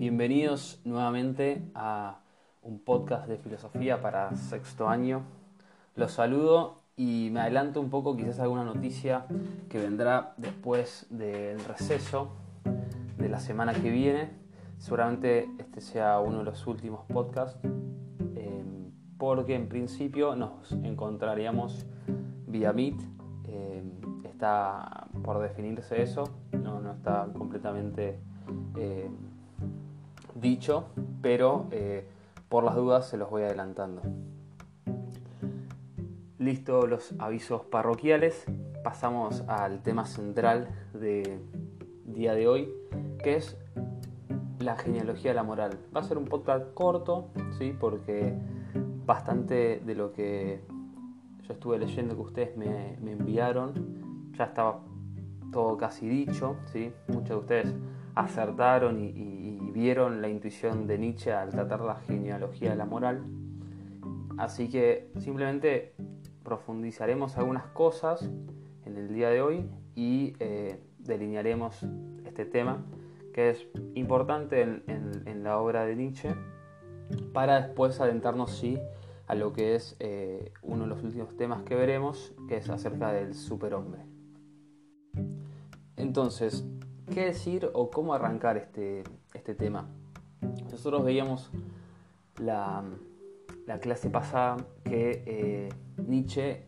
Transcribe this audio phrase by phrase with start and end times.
[0.00, 2.20] Bienvenidos nuevamente a
[2.62, 5.24] un podcast de filosofía para sexto año.
[5.94, 9.26] Los saludo y me adelanto un poco quizás alguna noticia
[9.68, 12.30] que vendrá después del receso
[13.18, 14.30] de la semana que viene.
[14.78, 17.60] Seguramente este sea uno de los últimos podcasts
[18.36, 18.64] eh,
[19.18, 21.84] porque en principio nos encontraríamos
[22.46, 23.02] vía Meet.
[23.44, 23.82] Eh,
[24.24, 28.18] está por definirse eso, no, está completamente...
[28.78, 29.10] Eh,
[30.40, 30.86] dicho,
[31.22, 32.06] pero eh,
[32.48, 34.02] por las dudas se los voy adelantando.
[36.38, 38.46] Listo los avisos parroquiales,
[38.82, 41.42] pasamos al tema central del
[42.06, 42.72] día de hoy,
[43.22, 43.56] que es
[44.58, 45.78] la genealogía de la moral.
[45.94, 47.28] Va a ser un podcast corto,
[47.58, 47.74] ¿sí?
[47.78, 48.34] porque
[49.04, 50.62] bastante de lo que
[51.46, 54.80] yo estuve leyendo que ustedes me, enviaron ya estaba
[55.52, 56.92] todo casi dicho, ¿sí?
[57.08, 57.74] muchos de ustedes
[58.14, 59.39] acertaron y
[59.80, 63.24] vieron la intuición de Nietzsche al tratar la genealogía de la moral.
[64.36, 65.94] Así que simplemente
[66.44, 68.28] profundizaremos algunas cosas
[68.84, 71.82] en el día de hoy y eh, delinearemos
[72.26, 72.84] este tema
[73.32, 76.34] que es importante en, la obra de Nietzsche
[77.32, 78.78] para después adentrarnos sí
[79.28, 83.12] a lo que es eh, uno de los últimos temas que veremos, que es acerca
[83.12, 84.02] del superhombre.
[85.96, 86.66] Entonces,
[87.14, 89.88] ¿qué decir o cómo arrancar este, este tema.
[90.70, 91.50] Nosotros veíamos
[92.38, 92.84] la,
[93.80, 95.68] clase pasada que eh,
[96.06, 96.66] Nietzsche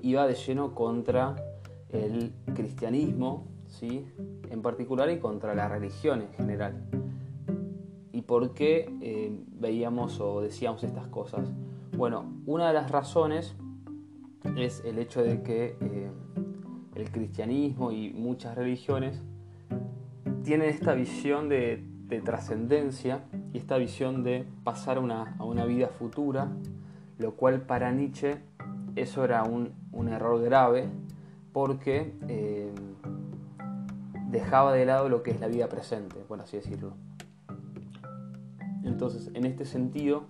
[0.00, 1.36] iba de lleno contra
[1.90, 4.06] el cristianismo, ¿sí?
[4.50, 6.84] en particular, y contra la religión en general.
[8.12, 11.50] ¿Y por qué eh, veíamos o decíamos estas cosas?
[11.96, 13.54] Bueno, una de las razones
[14.56, 16.10] es el hecho de que eh,
[16.94, 19.20] el cristianismo y muchas religiones
[20.42, 21.84] tienen esta visión de,
[22.24, 26.52] trascendencia y esta visión de pasar a una vida futura,
[27.16, 28.42] lo cual para Nietzsche
[28.96, 29.72] eso era un,
[30.08, 30.88] error grave
[31.52, 32.70] porque eh,
[34.28, 36.92] dejaba de lado lo que es la vida presente, por así decirlo.
[38.84, 40.24] Entonces, en este sentido,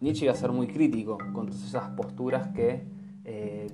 [0.00, 2.86] Nietzsche iba a ser muy crítico con todas esas posturas que
[3.24, 3.68] eh,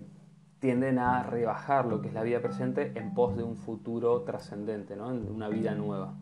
[0.64, 4.96] tienden a rebajar lo que es la vida presente en pos de un futuro trascendente,
[4.96, 5.08] ¿no?
[5.08, 6.14] una vida nueva.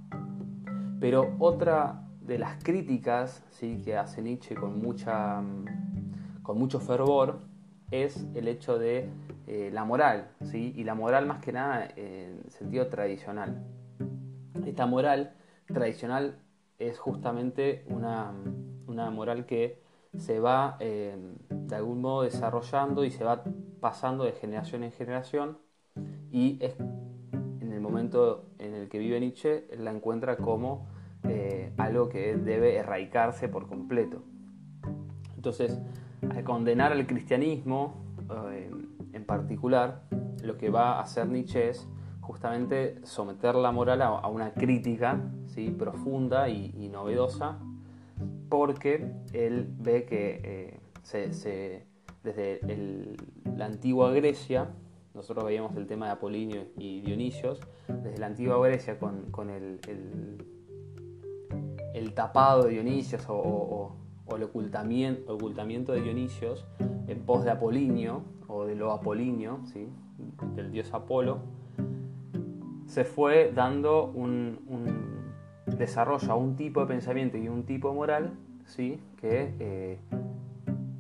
[0.99, 3.81] Pero otra de las críticas ¿sí?
[3.85, 7.39] que hace Nietzsche con, mucha, mm, con mucho fervor
[7.93, 9.09] es el hecho de
[9.47, 10.73] eh, la moral, ¿sí?
[10.75, 13.65] y la moral más que nada en sentido tradicional.
[14.67, 15.35] Esta moral
[15.67, 16.41] tradicional
[16.81, 18.33] es justamente una,
[18.89, 19.82] una moral que
[20.17, 21.17] se va eh,
[21.49, 23.43] de algún modo desarrollando y se va
[23.81, 25.59] pasando de generación en generación
[26.31, 26.59] y
[27.61, 30.87] en el momento en el que vive Nietzsche la encuentra como
[31.25, 34.23] eh, algo que debe erradicarse por completo.
[35.37, 35.81] Entonces,
[36.31, 38.05] al condenar al cristianismo
[38.53, 38.71] eh,
[39.13, 40.03] en particular,
[40.43, 41.89] lo que va a hacer Nietzsche es
[42.21, 45.71] justamente someter la moral a, una crítica ¿sí?
[45.71, 47.59] profunda y novedosa
[48.53, 50.79] porque él ve que
[51.15, 51.87] eh,
[52.23, 53.17] desde
[53.57, 54.69] la antigua Grecia,
[55.15, 59.81] nosotros veíamos el tema de Apolinio y Dionisios, desde la antigua Grecia con, el,
[62.15, 63.97] tapado de Dionisios o,
[64.37, 66.67] el ocultamiento, ocultamiento, de Dionisios
[67.09, 69.89] en pos de Apolinio o de lo Apolinio, ¿sí?
[70.55, 71.39] del dios Apolo,
[72.85, 75.12] se fue dando un
[75.83, 78.33] desarrolla un tipo de pensamiento y un tipo de moral
[78.65, 79.01] ¿sí?
[79.21, 79.99] que eh,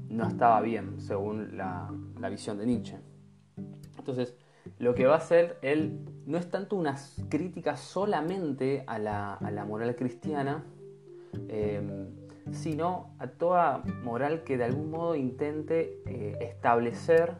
[0.09, 1.91] no estaba bien según la,
[2.31, 2.99] visión de Nietzsche.
[3.99, 4.35] Entonces,
[4.79, 6.97] lo que va a hacer él no es tanto una
[7.29, 10.65] crítica solamente a la, moral cristiana,
[11.49, 12.09] em,
[12.51, 17.37] sino a toda moral que de algún modo intente eh, establecer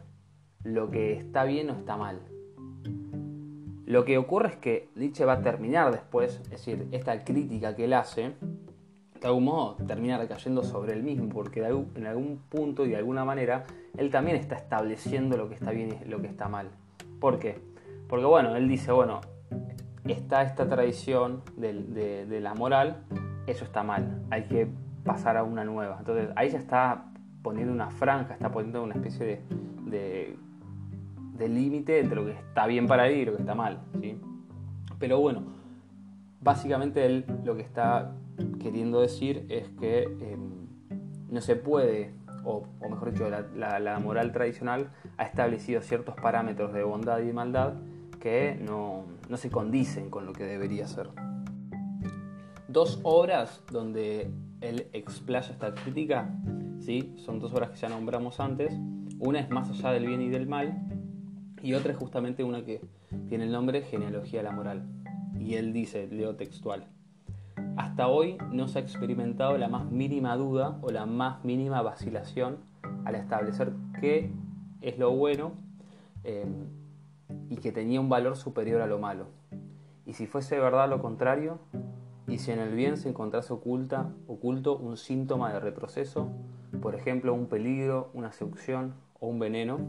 [0.63, 2.21] lo que está bien o está mal.
[3.93, 7.85] Lo que ocurre es que Nietzsche va a terminar después, es decir, esta crítica que
[7.85, 8.31] él hace,
[9.21, 13.23] de algún modo termina recayendo sobre él mismo, porque en algún punto y de alguna
[13.23, 16.71] manera él también está estableciendo lo que está bien y lo que está mal.
[17.19, 17.59] ¿Por qué?
[18.09, 19.21] Porque bueno, él dice, bueno,
[20.07, 23.03] está esta tradición de, la moral,
[23.45, 24.69] eso está mal, hay que
[25.05, 25.97] pasar a una nueva.
[25.99, 27.11] Entonces ahí ya está
[27.43, 29.43] poniendo una franja, está poniendo una especie
[29.85, 30.35] de
[31.33, 33.79] del límite entre lo que está bien para él y lo que está mal.
[33.99, 34.17] ¿sí?
[34.99, 35.43] Pero bueno,
[36.41, 38.13] básicamente él lo que está
[38.61, 40.67] queriendo decir es que em,
[41.29, 42.13] no se puede,
[42.43, 47.73] o, mejor dicho, la, moral tradicional ha establecido ciertos parámetros de bondad y maldad
[48.19, 49.05] que no,
[49.35, 51.09] se condicen con lo que debería ser.
[52.67, 54.31] dos obras donde
[54.61, 56.29] él explaya esta crítica,
[56.79, 57.13] ¿sí?
[57.17, 58.73] son dos obras que ya nombramos antes.
[59.19, 60.92] Una es Más allá del bien y del mal
[61.63, 62.81] y otra es justamente una que
[63.29, 64.83] tiene el nombre Genealogía de la Moral.
[65.39, 66.87] Y él dice, leo textual,
[67.77, 72.57] hasta hoy no se ha experimentado la más mínima duda o la más mínima vacilación
[73.05, 73.71] al establecer
[74.01, 74.29] qué
[74.81, 75.53] es lo bueno
[76.25, 76.45] eh,
[77.49, 79.27] y que tenía un valor superior a lo malo.
[80.05, 81.59] Y si fuese verdad lo contrario,
[82.27, 86.29] y si en el bien se encontrase oculta, oculto un síntoma de retroceso,
[86.81, 89.79] por ejemplo un peligro, una seducción o un veneno,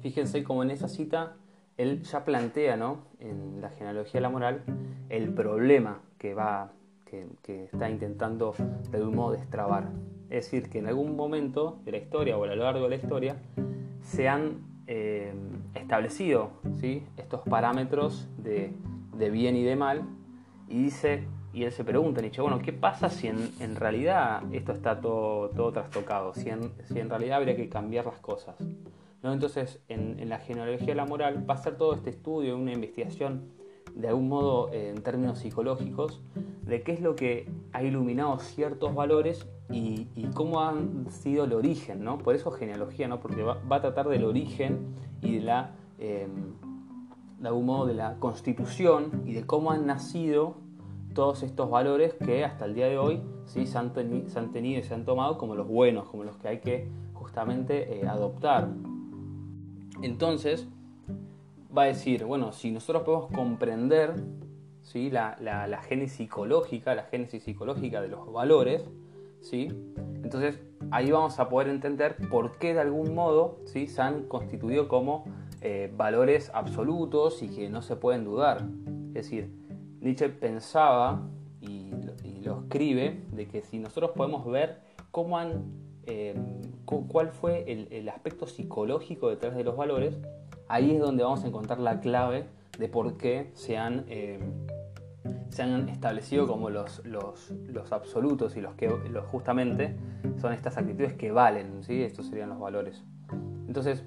[0.00, 1.36] fíjense como en esa cita
[1.76, 2.98] él ya plantea ¿no?
[3.20, 4.62] en la genealogía de la moral
[5.08, 6.72] el problema que, va,
[7.06, 8.54] que, está intentando
[8.90, 9.88] de algún modo destrabar.
[10.28, 12.96] Es decir, que en algún momento de la historia o a lo largo de la
[12.96, 13.36] historia
[14.02, 15.32] se han eh,
[15.74, 16.50] establecido
[16.80, 17.02] ¿sí?
[17.16, 18.72] estos parámetros de,
[19.30, 20.02] bien y de mal
[20.68, 25.00] y dice, y él se pregunta, Nietzsche, bueno, ¿qué pasa si en, realidad esto está
[25.00, 26.34] todo, todo trastocado?
[26.34, 28.54] Si en, si en, realidad habría que cambiar las cosas.
[29.22, 29.32] ¿No?
[29.32, 33.50] Entonces, en, la genealogía de la moral va a ser todo este estudio, una investigación,
[33.94, 36.22] de algún modo, eh, en términos psicológicos,
[36.62, 42.02] de qué es lo que ha iluminado ciertos valores y, cómo han sido el origen,
[42.02, 42.18] ¿no?
[42.18, 43.20] Por eso genealogía, ¿no?
[43.20, 45.74] Porque va, a tratar del origen y de la...
[45.98, 46.26] Eh,
[47.40, 50.56] de algún modo de la constitución y de cómo han nacido
[51.14, 53.66] todos estos valores que hasta el día de hoy ¿sí?
[53.66, 56.88] se, han tenido y se han tomado como los buenos, como los que hay que
[57.14, 58.68] justamente eh, adoptar.
[60.02, 60.66] Entonces,
[61.76, 64.14] va a decir, bueno, si nosotros podemos comprender
[64.82, 65.10] ¿sí?
[65.10, 68.82] la, la, génesis psicológica, la génesis psicológica de los valores,
[69.40, 69.68] ¿sí?
[70.22, 70.60] entonces
[70.90, 73.86] ahí vamos a poder entender por qué de algún modo ¿sí?
[73.86, 75.24] se han constituido como
[75.62, 78.64] eh, valores absolutos y que no se pueden dudar.
[79.08, 79.50] Es decir,
[80.00, 81.28] Nietzsche pensaba
[81.60, 81.90] y,
[82.42, 84.80] lo escribe de que si nosotros podemos ver
[85.10, 85.64] cómo han,
[86.06, 86.34] eh,
[86.84, 90.18] cuál fue el, aspecto psicológico detrás de los valores,
[90.68, 92.46] ahí es donde vamos a encontrar la clave
[92.78, 94.40] de por qué se han, eh,
[95.50, 97.52] se han establecido como los, los,
[97.92, 98.88] absolutos y los que
[99.30, 99.96] justamente
[100.40, 102.02] son estas actitudes que valen, ¿sí?
[102.02, 103.04] estos serían los valores.
[103.66, 104.04] Entonces,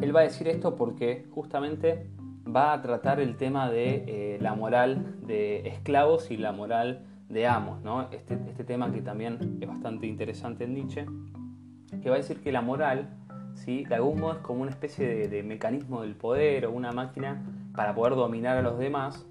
[0.00, 2.10] él va a decir esto porque justamente
[2.44, 7.46] va a tratar el tema de eh, la moral de esclavos y la moral de
[7.46, 8.08] amos, ¿no?
[8.10, 11.06] Este, este, tema que también es bastante interesante en Nietzsche,
[12.02, 13.10] que va a decir que la moral,
[13.54, 13.84] ¿sí?
[13.84, 17.42] de algún modo es como una especie de, mecanismo del poder o una máquina
[17.74, 19.26] para poder dominar a los demás,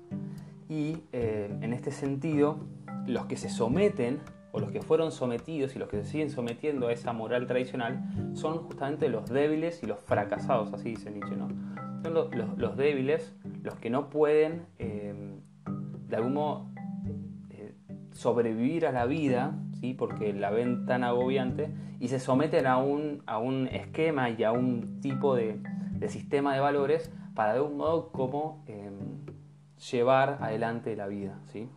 [0.69, 2.59] y eh, en este sentido,
[3.07, 4.19] los que se someten
[4.51, 8.03] o los que fueron sometidos y los que se siguen sometiendo a esa moral tradicional
[8.33, 11.47] son justamente los débiles y los fracasados, así dice Nietzsche, ¿no?
[12.03, 15.13] Son los, débiles, los que no pueden eh,
[16.07, 16.67] de algún modo
[18.18, 19.94] sobrevivir a la vida, ¿sí?
[19.94, 24.52] porque la ven tan agobiante, y se someten a un, a un esquema y a
[24.52, 25.62] un tipo de,
[26.08, 28.90] sistema de valores para de algún modo como eh,
[29.92, 31.40] llevar adelante la vida.
[31.46, 31.69] ¿sí?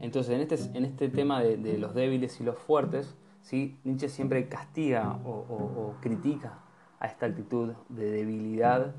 [0.00, 3.78] Entonces, en este, en este tema de, los débiles y los fuertes, ¿sí?
[3.84, 6.58] Nietzsche siempre castiga o, critica
[7.00, 8.94] a esta actitud de debilidad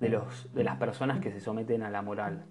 [0.00, 2.44] de, los, de las personas que se someten a la moral.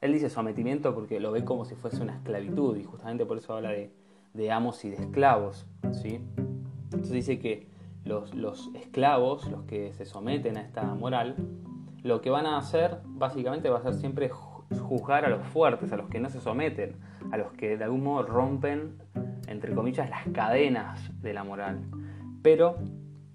[0.00, 3.54] Él dice sometimiento porque lo ve como si fuese una esclavitud y justamente por eso
[3.54, 5.66] habla de, amos y de esclavos.
[5.92, 6.20] ¿sí?
[6.84, 7.66] Entonces dice que
[8.04, 11.36] los, los, esclavos, los que se someten a esta moral,
[12.02, 15.96] lo que van a hacer básicamente va a ser siempre juzgar a los fuertes, a
[15.96, 16.96] los que no se someten,
[17.32, 18.98] a los que de algún modo rompen,
[19.48, 21.80] entre comillas, las cadenas de la moral.
[22.42, 22.76] Pero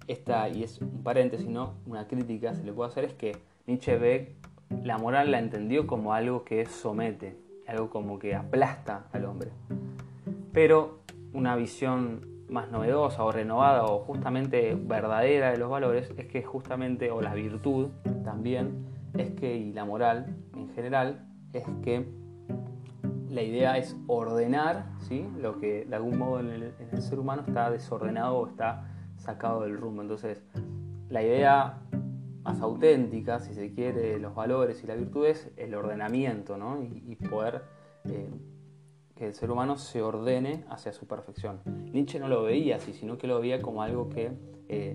[0.06, 1.74] esta, y es un paréntesis, ¿no?
[1.86, 4.36] una crítica se le puede hacer, es que Nietzsche ve
[4.82, 9.50] la moral la entendió como algo que somete, algo como que aplasta al hombre.
[10.52, 11.00] Pero
[11.32, 17.10] una visión más novedosa o renovada o justamente verdadera de los valores es que justamente,
[17.10, 17.90] o la virtud
[18.24, 22.06] también, es que, y la moral en general, es que
[23.28, 25.28] la idea es ordenar ¿sí?
[25.40, 29.76] lo que de algún modo en el, ser humano está desordenado o está sacado del
[29.76, 30.02] rumbo.
[30.02, 30.42] Entonces,
[31.08, 31.80] la idea
[32.44, 36.82] más auténtica, si se quiere, los valores y la virtud es el ordenamiento ¿no?
[36.82, 37.62] y, poder
[38.04, 38.28] eh,
[39.16, 41.60] que el ser humano se ordene hacia su perfección.
[41.64, 44.32] Nietzsche no lo veía así, sino que lo veía como algo que
[44.68, 44.94] eh,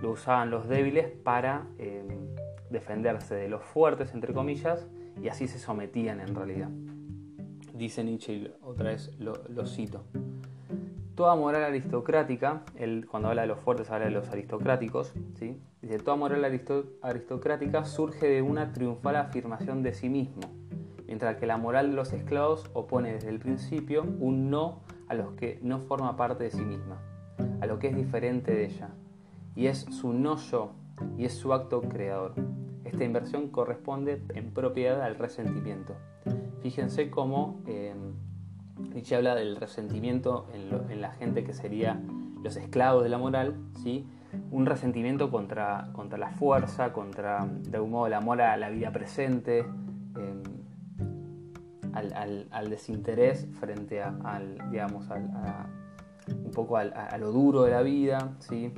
[0.00, 2.06] lo usaban los débiles para eh,
[2.70, 4.86] defenderse de los fuertes, entre comillas,
[5.20, 6.70] y así se sometían en realidad.
[7.74, 10.04] Dice Nietzsche, otra vez lo, cito.
[11.14, 15.60] Toda moral aristocrática, él cuando habla de los fuertes habla de los aristocráticos, ¿sí?
[15.82, 16.42] dice, toda moral
[17.02, 20.42] aristocrática surge de una triunfal afirmación de sí mismo.
[21.06, 25.32] mientras que la moral de los esclavos opone desde el principio un no a los
[25.34, 27.02] que no forma parte de sí misma,
[27.60, 28.88] a lo que es diferente de ella,
[29.54, 30.72] y es su no yo,
[31.18, 32.32] y es su acto creador.
[32.84, 35.94] Esta inversión corresponde en propiedad al resentimiento.
[36.62, 37.94] Fíjense cómo eh,
[38.94, 42.00] Nietzsche habla del resentimiento en, la gente que sería
[42.42, 44.06] los esclavos de la moral, ¿sí?
[44.50, 48.90] un resentimiento contra, contra la fuerza, contra de algún modo el amor a la vida
[48.92, 50.42] presente, em,
[51.92, 58.72] al, desinterés frente a, al, digamos, un poco a, lo duro de la vida, ¿sí?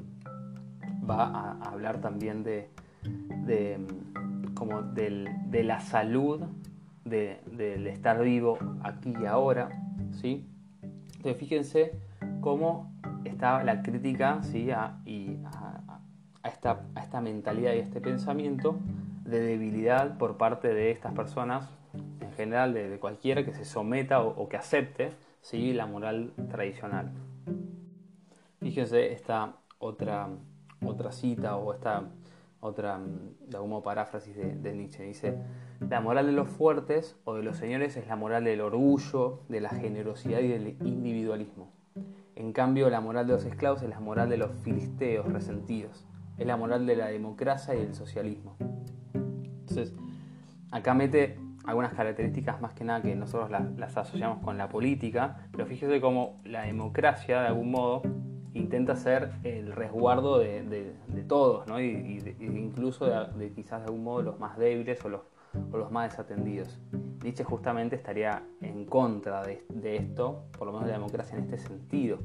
[1.09, 2.69] va a, hablar también de,
[4.55, 6.43] como de la salud,
[7.05, 9.69] del estar vivo aquí y ahora,
[10.21, 10.47] ¿sí?
[11.17, 11.93] Entonces fíjense
[12.41, 12.93] cómo
[13.25, 14.71] está la crítica ¿sí?
[14.71, 15.39] a, y
[16.45, 18.77] esta, a esta mentalidad y a este pensamiento
[19.25, 21.69] de debilidad por parte de estas personas,
[22.21, 25.73] en general de, cualquiera que se someta o, que acepte ¿sí?
[25.73, 27.13] la moral tradicional.
[28.61, 30.29] Fíjense esta otra,
[30.85, 32.05] otra cita o esta
[32.65, 35.05] otra, de algún paráfrasis de, Nietzsche.
[35.05, 35.37] Dice,
[35.81, 39.61] la moral de los fuertes o de los señores es la moral del orgullo, de
[39.61, 41.71] la generosidad y del individualismo.
[42.35, 46.07] En cambio, la moral de los esclavos es la moral de los filisteos resentidos.
[46.39, 48.57] Es la moral de la democracia y del socialismo.
[49.13, 49.95] Entonces,
[50.71, 55.67] acá mete algunas características más que nada que nosotros las, asociamos con la política, pero
[55.67, 58.03] fíjese cómo la democracia, de algún modo,
[58.55, 60.95] intenta ser el resguardo de,
[61.29, 61.81] todos, ¿no?
[61.81, 65.21] y, incluso de, quizás de algún modo los más débiles o los,
[65.73, 66.81] los más desatendidos.
[67.23, 69.65] Nietzsche justamente estaría en contra de,
[69.97, 72.19] esto, por lo menos de la democracia en este sentido.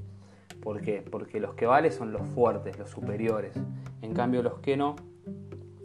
[0.61, 1.01] ¿Por qué?
[1.09, 3.53] Porque los que valen son los fuertes, los superiores.
[4.01, 4.97] En cambio los que no,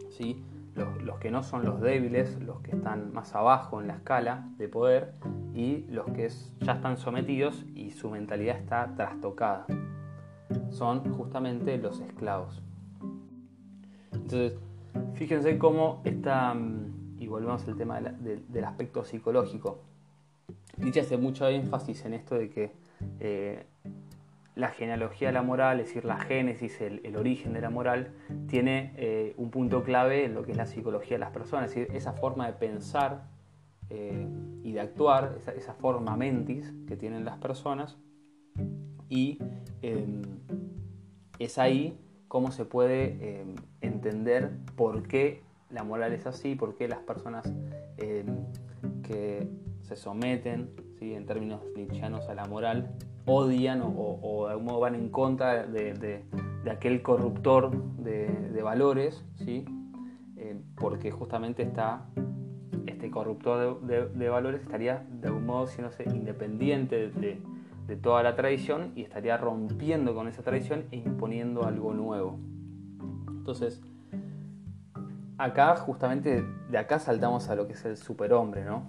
[0.09, 0.43] ¿sí?
[0.75, 4.67] los, que no son los débiles, los que están más abajo en la escala de
[4.67, 5.13] poder
[5.53, 9.65] y los que ya están sometidos y su mentalidad está trastocada.
[10.69, 12.61] Son justamente los esclavos.
[14.11, 14.53] Entonces,
[15.13, 19.79] fíjense cómo esta mm, y volvemos al tema del aspecto psicológico.
[20.77, 22.71] Nietzsche hace mucho énfasis en esto de que
[23.19, 23.65] eh,
[24.55, 28.11] la genealogía de la moral, es decir, la génesis, el, origen de la moral,
[28.47, 31.75] tiene eh, un punto clave en lo que es la psicología de las personas, es
[31.75, 33.23] decir, esa forma de pensar
[33.89, 34.27] eh,
[34.63, 37.97] y de actuar, esa, forma mentis que tienen las personas,
[39.09, 39.39] y
[39.81, 40.21] em,
[41.39, 41.97] es ahí
[42.27, 47.51] cómo se puede em, entender por qué la moral es así, porque las personas
[47.97, 48.25] em,
[49.03, 49.47] que
[49.81, 50.69] se someten,
[50.99, 51.13] ¿sí?
[51.13, 52.91] en términos nietzscheanos, a la moral,
[53.25, 56.23] odian o, de algún modo van en contra de,
[56.69, 59.65] aquel corruptor de, valores, ¿sí?
[60.75, 62.07] Porque justamente está
[62.87, 67.39] este corruptor de, valores estaría de algún modo siéndose independiente de,
[67.95, 72.39] toda la tradición y estaría rompiendo con esa tradición e imponiendo algo nuevo.
[73.27, 73.81] Entonces,
[75.37, 78.87] acá justamente de acá saltamos a lo que es el superhombre, ¿no?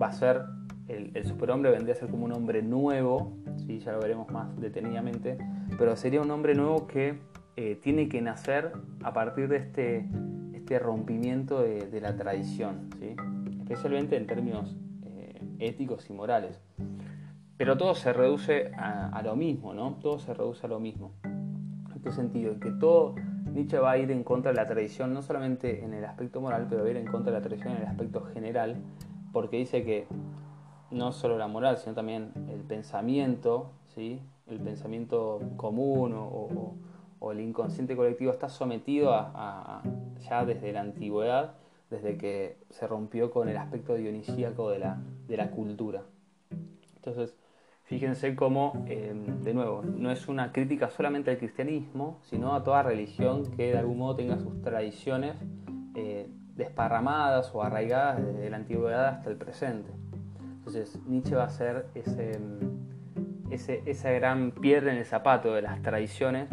[0.00, 0.42] Va a ser,
[0.88, 3.80] el, superhombre vendría a ser como un hombre nuevo, ¿sí?
[3.80, 5.38] ya lo veremos más detenidamente,
[5.78, 7.18] pero sería un hombre nuevo que
[7.56, 8.72] eh, tiene que nacer
[9.02, 10.08] a partir de este,
[10.54, 13.16] este rompimiento de, la tradición, ¿sí?
[13.60, 16.60] especialmente en términos eh, éticos y morales.
[17.60, 19.98] Pero todo se reduce a, a, lo mismo, ¿no?
[20.00, 21.12] Todo se reduce a lo mismo.
[21.24, 22.52] ¿En qué sentido?
[22.52, 23.16] En que todo
[23.52, 26.68] Nietzsche va a ir en contra de la tradición, no solamente en el aspecto moral,
[26.70, 28.76] pero va a ir en contra de la tradición en el aspecto general,
[29.34, 30.06] porque dice que
[30.90, 34.22] no solo la moral, sino también el pensamiento, ¿sí?
[34.46, 36.76] el pensamiento común o,
[37.30, 39.82] el inconsciente colectivo está sometido a,
[40.26, 41.56] ya desde la antigüedad,
[41.90, 44.98] desde que se rompió con el aspecto dionisíaco de la,
[45.28, 46.04] de la cultura.
[46.96, 47.34] Entonces,
[47.90, 52.84] Fíjense cómo, eh, de nuevo, no es una crítica solamente al cristianismo, sino a toda
[52.84, 55.34] religión que de algún modo tenga sus tradiciones
[55.96, 59.90] eh, desparramadas o arraigadas desde la antigüedad hasta el presente.
[60.58, 62.38] Entonces Nietzsche va a ser ese,
[63.50, 66.48] ese, esa gran piedra en el zapato de las tradiciones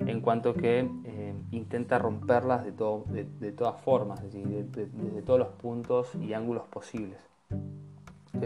[0.00, 6.64] en cuanto que eh, intenta romperlas de, todas formas, desde todos los puntos y ángulos
[6.68, 7.20] posibles.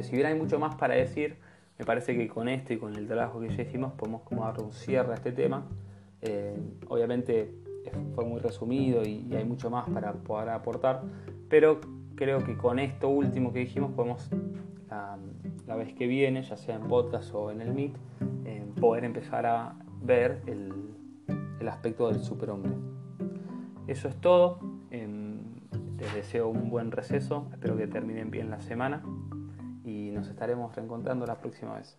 [0.02, 1.36] Si bien hay mucho más para decir,
[1.78, 4.60] me parece que con esto y con el trabajo que ya hicimos podemos como dar
[4.60, 5.64] un cierre a este tema.
[6.20, 6.56] Eh,
[6.88, 7.54] obviamente
[8.14, 11.02] fue muy resumido y, hay mucho más para poder aportar,
[11.48, 11.80] pero
[12.16, 14.28] creo que con esto último que dijimos podemos
[14.90, 17.94] la, vez que viene, ya sea en podcast o en el Meet,
[18.44, 20.72] eh, poder empezar a ver el,
[21.68, 22.72] aspecto del superhombre.
[23.86, 24.58] Eso es todo.
[24.90, 25.38] Em,
[25.98, 29.02] Les deseo un buen receso, espero que terminen bien la semana
[29.88, 31.96] y nos estaremos reencontrando la próxima vez.